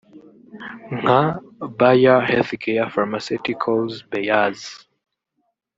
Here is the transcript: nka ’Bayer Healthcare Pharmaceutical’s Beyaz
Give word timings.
nka 0.99 1.21
’Bayer 1.79 2.19
Healthcare 2.29 2.91
Pharmaceutical’s 2.95 3.93
Beyaz 4.09 4.59